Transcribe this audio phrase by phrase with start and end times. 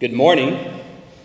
[0.00, 0.82] Good morning.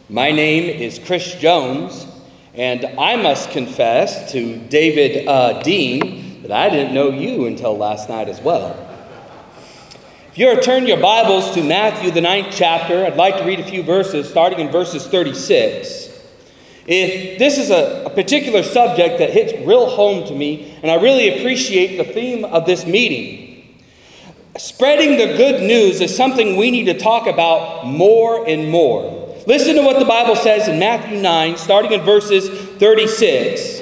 [0.09, 2.05] My name is Chris Jones,
[2.53, 8.09] and I must confess to David uh, Dean that I didn't know you until last
[8.09, 8.77] night as well.
[10.27, 13.43] If you were to turn your Bibles to Matthew, the ninth chapter, I'd like to
[13.43, 16.21] read a few verses, starting in verses 36.
[16.85, 21.01] If this is a, a particular subject that hits real home to me, and I
[21.01, 23.48] really appreciate the theme of this meeting,
[24.57, 29.35] Spreading the good news is something we need to talk about more and more.
[29.45, 33.81] Listen to what the Bible says in Matthew 9, starting in verses 36.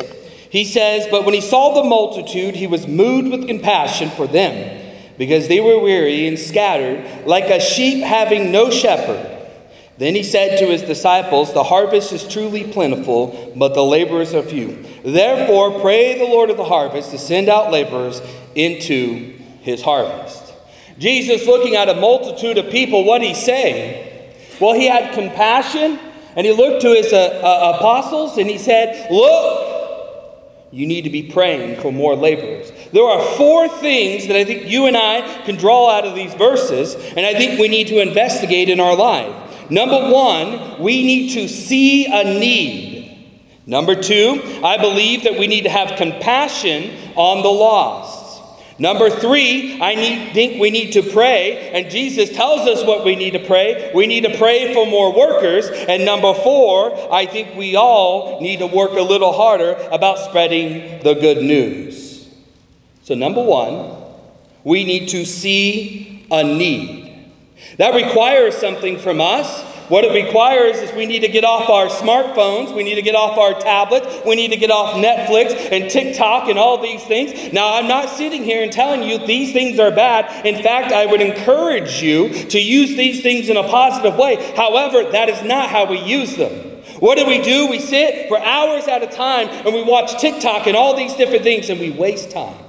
[0.50, 4.96] He says, But when he saw the multitude, he was moved with compassion for them,
[5.18, 9.36] because they were weary and scattered, like a sheep having no shepherd.
[9.98, 14.44] Then he said to his disciples, The harvest is truly plentiful, but the laborers are
[14.44, 14.86] few.
[15.04, 18.22] Therefore, pray the Lord of the harvest to send out laborers
[18.54, 20.54] into his harvest.
[21.00, 24.34] Jesus, looking at a multitude of people, what he say?
[24.60, 26.00] Well, he had compassion
[26.36, 29.68] and he looked to his uh, uh, apostles and he said, Look,
[30.72, 32.72] you need to be praying for more laborers.
[32.92, 36.34] There are four things that I think you and I can draw out of these
[36.34, 39.70] verses, and I think we need to investigate in our life.
[39.70, 42.98] Number one, we need to see a need.
[43.66, 48.17] Number two, I believe that we need to have compassion on the lost.
[48.80, 53.16] Number three, I need, think we need to pray, and Jesus tells us what we
[53.16, 53.92] need to pray.
[53.96, 55.68] We need to pray for more workers.
[55.68, 61.02] And number four, I think we all need to work a little harder about spreading
[61.02, 62.30] the good news.
[63.02, 63.96] So, number one,
[64.64, 67.32] we need to see a need.
[67.78, 69.64] That requires something from us.
[69.90, 73.16] What it requires is we need to get off our smartphones, we need to get
[73.16, 77.54] off our tablets, we need to get off Netflix and TikTok and all these things.
[77.54, 80.46] Now, I'm not sitting here and telling you these things are bad.
[80.46, 84.54] In fact, I would encourage you to use these things in a positive way.
[84.58, 86.52] However, that is not how we use them.
[87.00, 87.68] What do we do?
[87.68, 91.44] We sit for hours at a time and we watch TikTok and all these different
[91.44, 92.67] things and we waste time.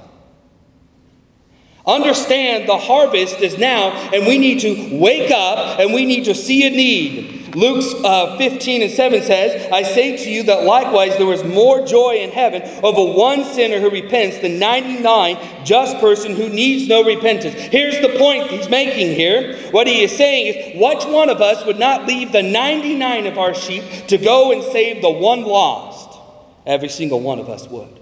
[1.89, 6.35] Understand the harvest is now, and we need to wake up and we need to
[6.35, 7.55] see a need.
[7.55, 11.83] Luke uh, 15 and 7 says, I say to you that likewise there is more
[11.83, 17.03] joy in heaven over one sinner who repents than 99 just person who needs no
[17.03, 17.55] repentance.
[17.55, 19.57] Here's the point he's making here.
[19.71, 23.39] What he is saying is, which one of us would not leave the 99 of
[23.39, 26.19] our sheep to go and save the one lost?
[26.67, 27.98] Every single one of us would.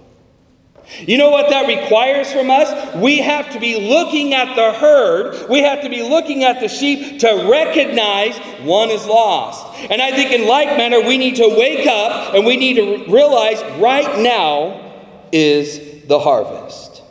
[1.00, 2.94] You know what that requires from us?
[2.96, 6.68] We have to be looking at the herd, we have to be looking at the
[6.68, 9.66] sheep to recognize one is lost.
[9.90, 13.12] And I think, in like manner, we need to wake up and we need to
[13.12, 14.84] realize right now
[15.30, 17.02] is the harvest.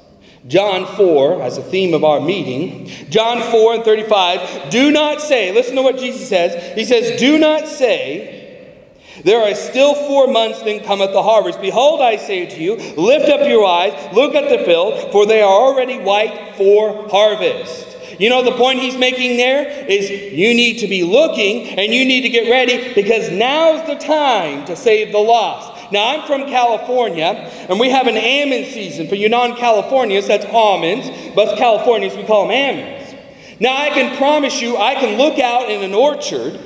[0.47, 5.51] John 4, as a theme of our meeting, John 4 and 35, do not say,
[5.53, 6.73] listen to what Jesus says.
[6.73, 8.36] He says, Do not say,
[9.23, 11.61] there are still four months, then cometh the harvest.
[11.61, 15.41] Behold, I say to you, lift up your eyes, look at the field, for they
[15.41, 17.87] are already white for harvest.
[18.19, 22.03] You know, the point he's making there is you need to be looking and you
[22.03, 25.91] need to get ready because now's the time to save the lost.
[25.91, 29.07] Now, I'm from California, and we have an almond season.
[29.07, 33.15] For you non Californians, that's almonds, but Californians, we call them almonds.
[33.59, 36.59] Now, I can promise you, I can look out in an orchard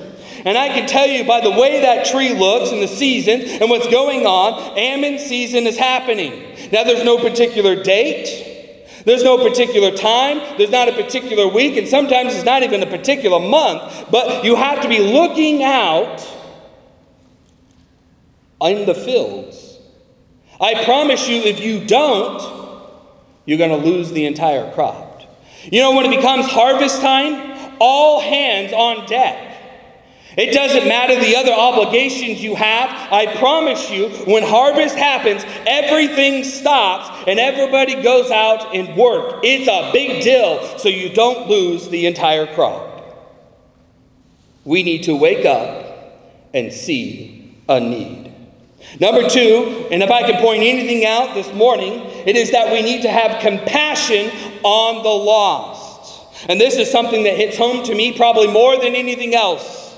[0.46, 3.70] and I can tell you by the way that tree looks and the season and
[3.70, 6.56] what's going on, almond season is happening.
[6.72, 8.50] Now, there's no particular date.
[9.06, 12.86] There's no particular time, there's not a particular week, and sometimes it's not even a
[12.86, 16.22] particular month, but you have to be looking out
[18.62, 19.80] in the fields.
[20.60, 22.40] I promise you, if you don't,
[23.46, 25.24] you're going to lose the entire crop.
[25.64, 29.51] You know, when it becomes harvest time, all hands on deck.
[30.38, 32.90] It doesn't matter the other obligations you have.
[33.12, 39.42] I promise you, when harvest happens, everything stops and everybody goes out and work.
[39.44, 42.88] It's a big deal so you don't lose the entire crop.
[44.64, 45.92] We need to wake up
[46.54, 48.34] and see a need.
[49.00, 52.82] Number two, and if I can point anything out this morning, it is that we
[52.82, 54.32] need to have compassion
[54.64, 56.48] on the lost.
[56.50, 59.91] And this is something that hits home to me probably more than anything else.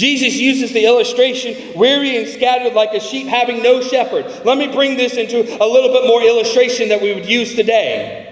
[0.00, 4.24] Jesus uses the illustration, weary and scattered like a sheep having no shepherd.
[4.46, 8.26] Let me bring this into a little bit more illustration that we would use today.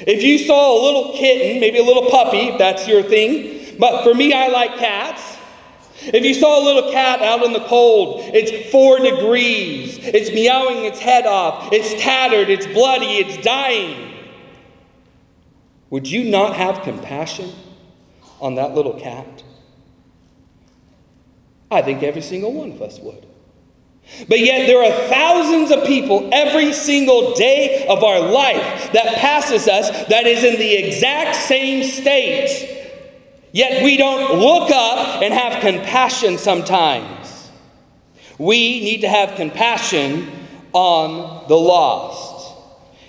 [0.00, 4.12] If you saw a little kitten, maybe a little puppy, that's your thing, but for
[4.14, 5.36] me, I like cats.
[6.00, 10.86] If you saw a little cat out in the cold, it's four degrees, it's meowing
[10.86, 14.12] its head off, it's tattered, it's bloody, it's dying.
[15.90, 17.52] Would you not have compassion
[18.40, 19.44] on that little cat?
[21.70, 23.26] I think every single one of us would.
[24.26, 29.68] But yet, there are thousands of people every single day of our life that passes
[29.68, 32.86] us that is in the exact same state.
[33.52, 37.50] Yet, we don't look up and have compassion sometimes.
[38.38, 40.30] We need to have compassion
[40.72, 42.56] on the lost.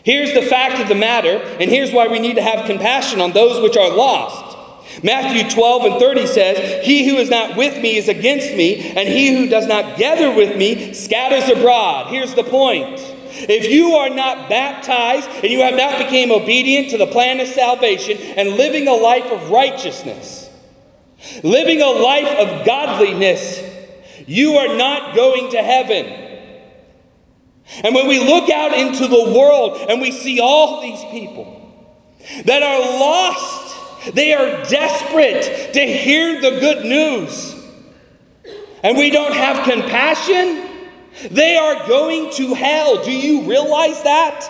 [0.04, 3.32] Here's the fact of the matter, and here's why we need to have compassion on
[3.32, 4.49] those which are lost.
[5.04, 9.08] Matthew 12 and 30 says, He who is not with me is against me, and
[9.08, 12.08] he who does not gather with me scatters abroad.
[12.08, 13.00] Here's the point.
[13.32, 17.48] If you are not baptized and you have not become obedient to the plan of
[17.48, 20.50] salvation and living a life of righteousness,
[21.44, 23.62] living a life of godliness,
[24.28, 26.28] you are not going to heaven.
[27.84, 31.56] And when we look out into the world and we see all these people
[32.46, 33.59] that are lost
[34.14, 37.56] they are desperate to hear the good news.
[38.84, 40.68] And we don't have compassion.
[41.32, 43.04] They are going to hell.
[43.04, 44.50] Do you realize that?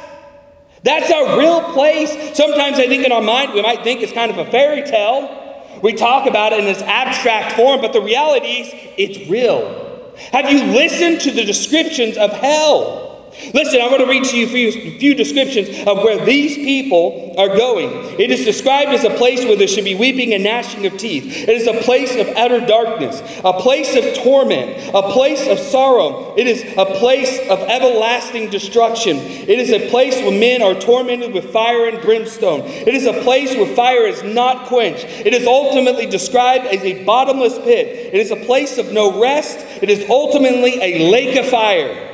[0.83, 2.37] That's a real place.
[2.37, 5.79] Sometimes I think in our mind we might think it's kind of a fairy tale.
[5.81, 10.13] We talk about it in this abstract form, but the reality is it's real.
[10.31, 13.08] Have you listened to the descriptions of hell?
[13.53, 17.35] Listen, I want to read to you a few, few, descriptions of where these people
[17.37, 18.19] are going.
[18.19, 21.47] It is described as a place where there should be weeping and gnashing of teeth.
[21.47, 26.33] It is a place of utter darkness, a place of torment, a place of sorrow.
[26.37, 29.17] It is a place of everlasting destruction.
[29.17, 32.61] It is a place where men are tormented with fire and brimstone.
[32.61, 35.05] It is a place where fire is not quenched.
[35.05, 38.13] It is ultimately described as a bottomless pit.
[38.13, 39.59] It is a place of no rest.
[39.81, 42.08] It is ultimately a lake of fire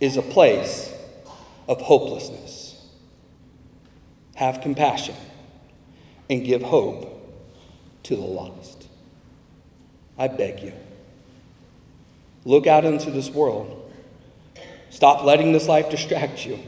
[0.00, 0.92] is a place
[1.68, 2.86] of hopelessness.
[4.36, 5.14] Have compassion
[6.28, 7.12] and give hope
[8.04, 8.86] to the lost.
[10.18, 10.72] I beg you.
[12.44, 13.92] Look out into this world.
[14.90, 16.58] Stop letting this life distract you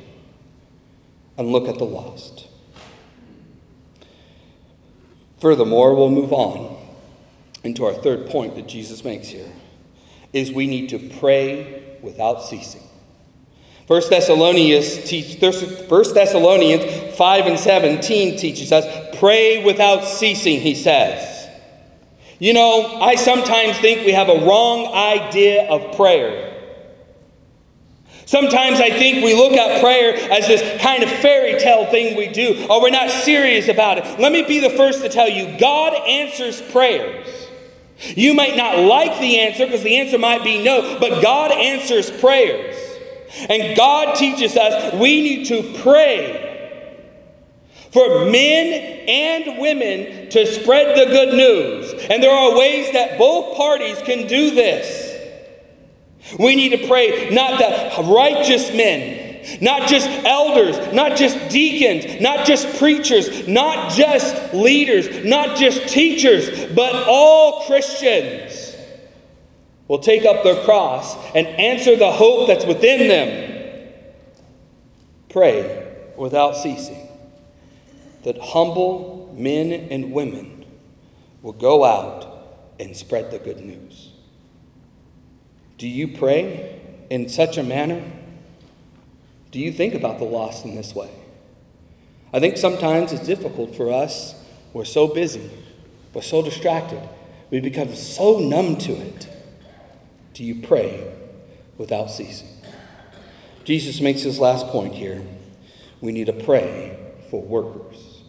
[1.37, 2.49] and look at the lost.
[5.41, 6.77] Furthermore, we'll move on
[7.63, 9.51] into our third point that Jesus makes here
[10.33, 12.88] is we need to pray without ceasing.
[13.89, 18.85] 1 Thessalonians, teach, 1 Thessalonians 5 and 17 teaches us
[19.19, 21.49] pray without ceasing, he says.
[22.39, 26.55] You know, I sometimes think we have a wrong idea of prayer.
[28.27, 32.29] Sometimes I think we look at prayer as this kind of fairy tale thing we
[32.29, 34.21] do, or we're not serious about it.
[34.21, 37.27] Let me be the first to tell you God answers prayers.
[37.99, 42.11] You might not like the answer because the answer might be no, but God answers
[42.11, 42.88] prayers.
[43.49, 46.49] And God teaches us we need to pray
[47.93, 51.93] for men and women to spread the good news.
[52.11, 55.07] And there are ways that both parties can do this.
[56.39, 62.47] We need to pray not that righteous men, not just elders, not just deacons, not
[62.47, 68.68] just preachers, not just leaders, not just teachers, but all Christians
[69.89, 73.95] will take up their cross and answer the hope that's within them.
[75.31, 75.87] Pray
[76.17, 77.09] without ceasing
[78.25, 80.67] that humble men and women
[81.43, 82.27] will go out
[82.79, 84.11] and spread the good news.
[85.79, 88.03] Do you pray in such a manner?
[89.51, 91.11] Do you think about the lost in this way?
[92.33, 94.35] I think sometimes it's difficult for us.
[94.75, 95.51] We're so busy,
[96.13, 97.01] we're so distracted,
[97.51, 99.38] we become so numb to it
[100.39, 101.13] do you pray
[101.79, 102.47] without ceasing?
[103.65, 105.21] Jesus makes his last point here.
[106.01, 106.97] We need to pray
[107.29, 108.23] for workers.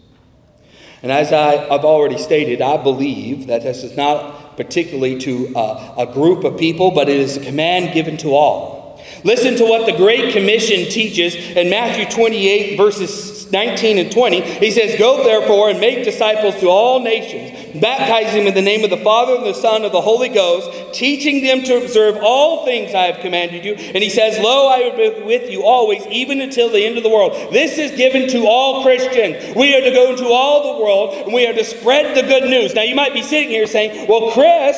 [1.04, 5.94] And as I, have already stated, I believe that this is not particularly to uh,
[6.00, 9.00] a group of people, but it is a command given to all.
[9.24, 14.42] Listen to what the Great Commission teaches in Matthew 28, verses 19 and 20.
[14.42, 18.84] He says, Go therefore and make disciples to all nations baptizing them in the name
[18.84, 22.66] of the Father and the Son and the Holy Ghost, teaching them to observe all
[22.66, 23.76] things I have commanded you.
[23.76, 27.04] And he says, Lo, I will be with you always, even until the end of
[27.04, 27.34] the world.
[27.52, 29.56] This is given to all Christians.
[29.56, 32.50] We are to go into all the world and we are to spread the good
[32.50, 32.74] news.
[32.74, 34.78] Now, you might be sitting here saying, Well, Chris,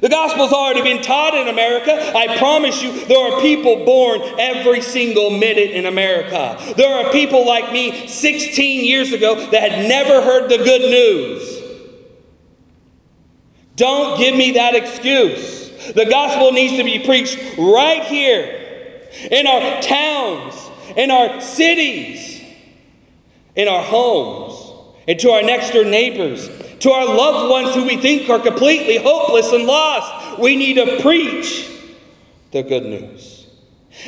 [0.00, 2.12] the gospel's already been taught in America.
[2.16, 6.58] I promise you, there are people born every single minute in America.
[6.76, 11.62] There are people like me 16 years ago that had never heard the good news.
[13.76, 15.70] Don't give me that excuse.
[15.92, 18.62] The gospel needs to be preached right here
[19.30, 22.42] in our towns, in our cities,
[23.54, 24.72] in our homes,
[25.06, 26.48] and to our next door neighbors
[26.84, 31.00] To our loved ones who we think are completely hopeless and lost, we need to
[31.00, 31.66] preach
[32.50, 33.46] the good news.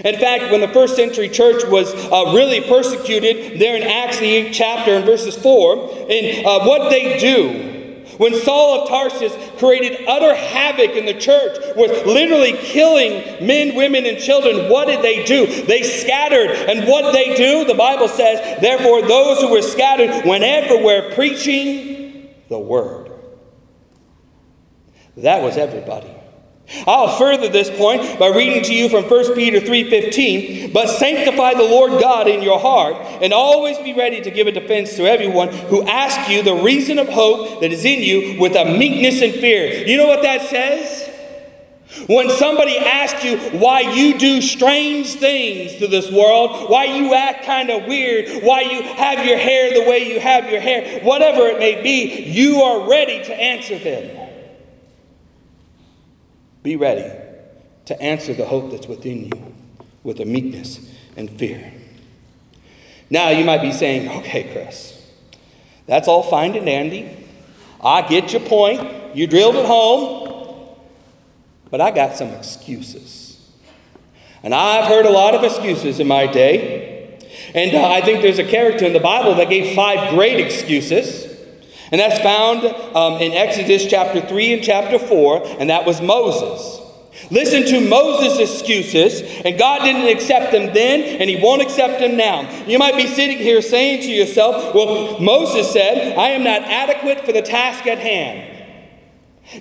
[0.04, 4.26] In fact, when the first century church was uh, really persecuted, there in Acts, the
[4.26, 5.72] 8th chapter, in verses 4,
[6.10, 11.56] and uh, what they do when Saul of Tarsus created utter havoc in the church
[11.76, 15.46] with literally killing men, women, and children, what did they do?
[15.64, 16.50] They scattered.
[16.50, 21.95] And what they do, the Bible says, therefore those who were scattered went everywhere preaching
[22.48, 23.10] the word.
[25.16, 26.12] That was everybody.
[26.86, 31.62] I'll further this point by reading to you from 1 Peter 3:15, but sanctify the
[31.62, 35.48] Lord God in your heart and always be ready to give a defense to everyone
[35.48, 39.32] who asks you the reason of hope that is in you with a meekness and
[39.34, 39.86] fear.
[39.86, 41.05] You know what that says?
[42.08, 47.44] When somebody asks you why you do strange things to this world, why you act
[47.44, 51.46] kind of weird, why you have your hair the way you have your hair, whatever
[51.46, 54.28] it may be, you are ready to answer them.
[56.64, 57.08] Be ready
[57.84, 59.54] to answer the hope that's within you
[60.02, 60.80] with a meekness
[61.16, 61.72] and fear.
[63.08, 65.00] Now, you might be saying, okay, Chris,
[65.86, 67.16] that's all fine and dandy.
[67.80, 69.14] I get your point.
[69.14, 70.25] You drilled it home.
[71.70, 73.38] But I got some excuses.
[74.42, 77.18] And I've heard a lot of excuses in my day.
[77.54, 81.24] And uh, I think there's a character in the Bible that gave five great excuses.
[81.90, 82.64] And that's found
[82.96, 86.82] um, in Exodus chapter 3 and chapter 4, and that was Moses.
[87.30, 92.16] Listen to Moses' excuses, and God didn't accept them then, and He won't accept them
[92.16, 92.48] now.
[92.66, 97.24] You might be sitting here saying to yourself, Well, Moses said, I am not adequate
[97.24, 98.55] for the task at hand.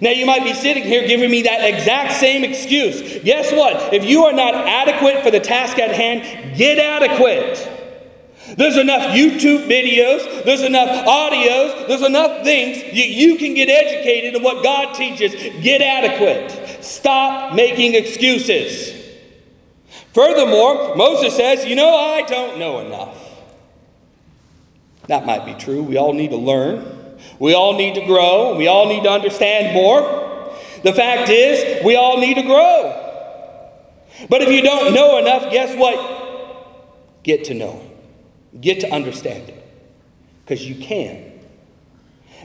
[0.02, 3.24] Now, you might be sitting here giving me that exact same excuse.
[3.24, 3.94] Guess what?
[3.94, 7.72] If you are not adequate for the task at hand, get adequate.
[8.58, 14.36] There's enough YouTube videos, there's enough audios, there's enough things you, you can get educated
[14.36, 15.34] in what God teaches.
[15.62, 16.84] Get adequate.
[16.84, 19.04] Stop making excuses.
[20.14, 23.18] Furthermore, Moses says, You know, I don't know enough.
[25.08, 25.84] That might be true.
[25.84, 26.95] We all need to learn.
[27.40, 28.56] We all need to grow.
[28.56, 30.02] We all need to understand more.
[30.84, 33.02] The fact is, we all need to grow.
[34.30, 37.24] But if you don't know enough, guess what?
[37.24, 37.82] Get to know.
[38.60, 39.68] Get to understand it.
[40.44, 41.34] Because you can.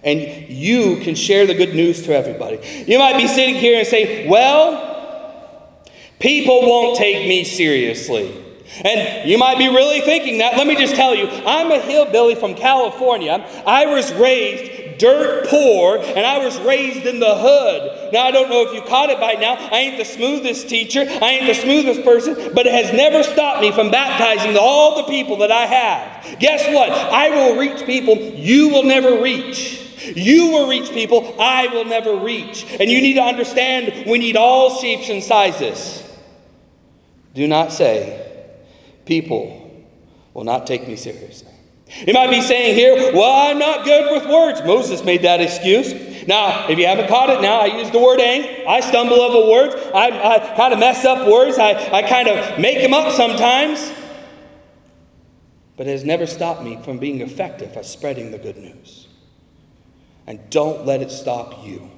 [0.02, 2.58] And you can share the good news to everybody.
[2.86, 5.84] You might be sitting here and say, well,
[6.18, 8.49] people won't take me seriously.
[8.84, 10.56] And you might be really thinking that.
[10.56, 13.44] Let me just tell you, I'm a hillbilly from California.
[13.66, 18.12] I was raised dirt poor, and I was raised in the hood.
[18.12, 19.54] Now, I don't know if you caught it by now.
[19.54, 23.62] I ain't the smoothest teacher, I ain't the smoothest person, but it has never stopped
[23.62, 26.38] me from baptizing all the people that I have.
[26.38, 26.90] Guess what?
[26.90, 29.78] I will reach people you will never reach.
[30.14, 32.66] You will reach people I will never reach.
[32.78, 36.04] And you need to understand we need all shapes and sizes.
[37.34, 38.29] Do not say,
[39.04, 39.86] people
[40.34, 41.52] will not take me seriously.
[42.06, 44.62] You might be saying here, well, I'm not good with words.
[44.64, 45.92] Moses made that excuse.
[46.26, 48.66] Now, if you haven't caught it, now I use the word ain't.
[48.68, 49.74] I stumble over words.
[49.92, 51.58] I, I kind of mess up words.
[51.58, 53.92] I, I kind of make them up sometimes.
[55.76, 59.08] But it has never stopped me from being effective at spreading the good news.
[60.26, 61.90] And don't let it stop you.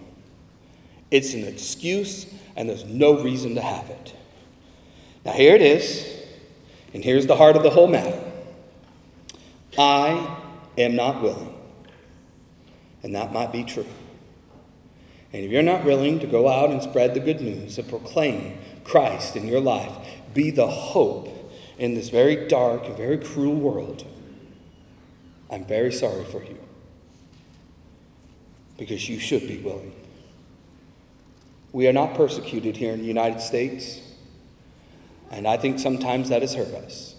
[1.11, 4.15] It's an excuse, and there's no reason to have it.
[5.27, 6.22] Now, here it is,
[6.95, 8.19] and here's the heart of the whole matter.
[9.79, 10.39] I
[10.77, 11.55] am not willing.
[13.03, 13.87] And that might be true.
[15.33, 18.59] And if you're not willing to go out and spread the good news and proclaim
[18.85, 19.93] Christ in your life,
[20.35, 21.29] be the hope
[21.79, 24.07] in this very dark and very cruel world,
[25.51, 26.59] I'm very sorry for you.
[28.77, 29.95] Because you should be willing.
[31.73, 34.01] We are not persecuted here in the United States,
[35.33, 37.17] and I think sometimes that has hurt us.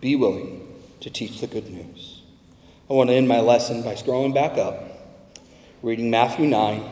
[0.00, 0.66] Be willing
[1.00, 2.22] to teach the good news.
[2.88, 4.78] I want to end my lesson by scrolling back up,
[5.82, 6.84] reading Matthew 9,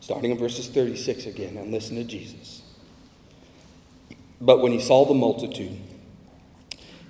[0.00, 2.62] starting in verses 36 again, and listen to Jesus.
[4.40, 5.78] But when he saw the multitude,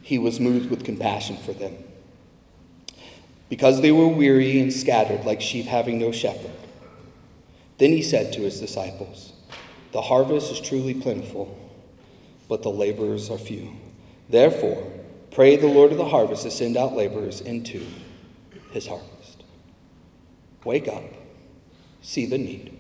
[0.03, 1.77] he was moved with compassion for them,
[3.49, 6.51] because they were weary and scattered like sheep having no shepherd.
[7.77, 9.33] Then he said to his disciples,
[9.93, 11.68] The harvest is truly plentiful,
[12.49, 13.73] but the laborers are few.
[14.29, 14.83] Therefore,
[15.31, 17.87] Pray the Lord of the harvest to send out laborers into
[18.73, 19.45] his harvest.
[20.65, 21.05] Wake up,
[22.03, 22.77] see the need,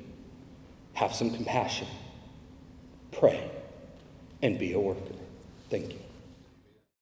[0.94, 1.86] have some compassion,
[3.12, 3.50] pray,
[4.42, 5.14] and be a worker.
[5.70, 6.00] Thank you.